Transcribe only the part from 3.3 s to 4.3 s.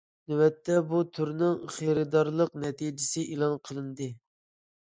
ئېلان قىلىندى.